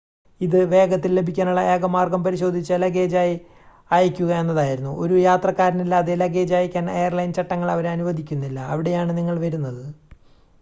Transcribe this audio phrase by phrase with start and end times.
[0.41, 3.35] ഇത് വേഗത്തിൽ ലഭിക്കാനുള്ള ഏക മാർഗം പരിശോധിച്ച ലഗേജായി
[3.91, 9.83] അയയ്ക്കുക എന്നതായിരുന്നു ഒരു യാത്രക്കാരനില്ലാതെ ലഗേജ് അയയ്ക്കാൻ എയർലൈൻ ചട്ടങ്ങൾ അവരെ അനുവദിക്കുന്നില്ല അവിടെയാണ് നിങ്ങൾ വരുന്നത്